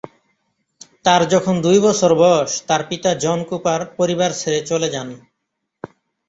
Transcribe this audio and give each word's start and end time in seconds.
তার 1.05 1.21
যখন 1.33 1.55
দুই 1.61 1.77
বছর 1.79 2.11
বয়স 2.15 2.51
তার 2.67 2.81
পিতা 2.89 3.11
জন 3.15 3.39
কুপার 3.49 3.81
পরিবার 3.97 4.31
ছেড়ে 4.33 4.59
চলে 4.61 4.87
যান। 4.89 5.07